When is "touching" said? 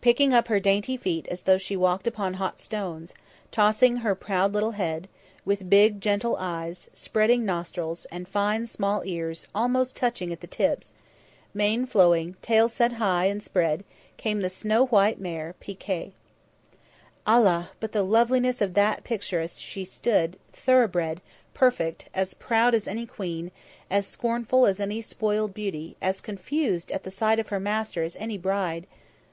9.96-10.32